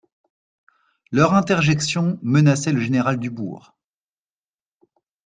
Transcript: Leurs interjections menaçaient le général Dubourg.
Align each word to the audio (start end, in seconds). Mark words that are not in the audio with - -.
Leurs 1.11 1.35
interjections 1.35 2.17
menaçaient 2.23 2.71
le 2.71 2.81
général 2.81 3.19
Dubourg. 3.19 3.75